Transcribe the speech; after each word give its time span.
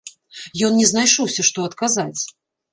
Ён 0.69 0.73
не 0.79 0.87
знайшоўся 0.93 1.47
што 1.53 1.69
адказаць. 1.71 2.21